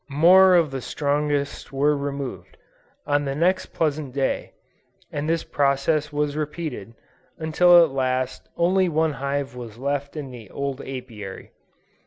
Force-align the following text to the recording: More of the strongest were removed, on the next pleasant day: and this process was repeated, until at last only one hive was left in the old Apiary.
More 0.09 0.55
of 0.55 0.71
the 0.71 0.81
strongest 0.81 1.71
were 1.71 1.95
removed, 1.95 2.57
on 3.05 3.23
the 3.25 3.35
next 3.35 3.67
pleasant 3.67 4.15
day: 4.15 4.53
and 5.11 5.29
this 5.29 5.43
process 5.43 6.11
was 6.11 6.35
repeated, 6.35 6.95
until 7.37 7.83
at 7.83 7.91
last 7.91 8.49
only 8.57 8.89
one 8.89 9.13
hive 9.13 9.55
was 9.55 9.77
left 9.77 10.17
in 10.17 10.31
the 10.31 10.49
old 10.49 10.81
Apiary. 10.81 11.51